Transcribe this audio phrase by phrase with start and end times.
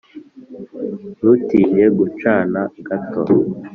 [1.17, 3.21] ntutinye gucana gato.